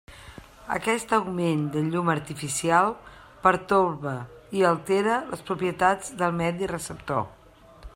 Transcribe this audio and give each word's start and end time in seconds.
Aquest 0.75 1.11
augment 1.17 1.61
de 1.75 1.83
llum 1.89 2.09
artificial 2.13 2.91
pertorba 3.45 4.17
i 4.61 4.67
altera 4.73 5.23
les 5.35 5.49
propietats 5.51 6.15
del 6.23 6.39
medi 6.43 6.75
receptor. 6.79 7.27